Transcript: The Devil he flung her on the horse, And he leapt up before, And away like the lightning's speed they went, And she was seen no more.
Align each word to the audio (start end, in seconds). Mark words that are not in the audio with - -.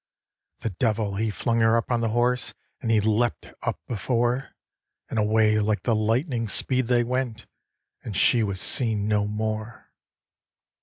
The 0.61 0.71
Devil 0.71 1.17
he 1.17 1.29
flung 1.29 1.59
her 1.59 1.79
on 1.93 2.01
the 2.01 2.09
horse, 2.09 2.55
And 2.81 2.89
he 2.89 2.99
leapt 2.99 3.53
up 3.61 3.79
before, 3.87 4.55
And 5.11 5.19
away 5.19 5.59
like 5.59 5.83
the 5.83 5.95
lightning's 5.95 6.53
speed 6.53 6.87
they 6.87 7.03
went, 7.03 7.45
And 8.03 8.17
she 8.17 8.41
was 8.41 8.59
seen 8.59 9.07
no 9.07 9.27
more. 9.27 9.91